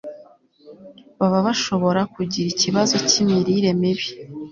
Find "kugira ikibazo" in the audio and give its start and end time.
2.13-2.95